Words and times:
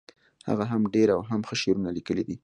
هغه 0.49 0.63
هم 0.71 0.81
ډیر 0.95 1.07
او 1.15 1.21
هم 1.29 1.41
ښه 1.47 1.55
شعرونه 1.61 1.89
لیکلي 1.97 2.23
دي 2.27 2.35